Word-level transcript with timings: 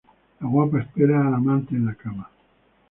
La 0.39 0.47
guapa 0.47 0.79
espera 0.79 1.27
al 1.27 1.35
amante 1.35 1.75
en 1.75 1.85
la 1.85 1.93
cama. 1.93 2.27